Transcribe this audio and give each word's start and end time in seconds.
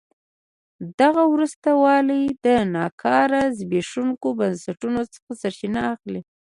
دغه 0.99 1.23
وروسته 1.33 1.69
والی 1.83 2.23
د 2.45 2.47
ناکاره 2.75 3.43
زبېښونکو 3.57 4.27
بنسټونو 4.39 5.01
څخه 5.13 5.29
سرچینه 5.41 5.81
اخلي. 5.93 6.21